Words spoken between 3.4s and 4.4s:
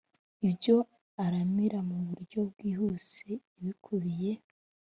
Ibikubiye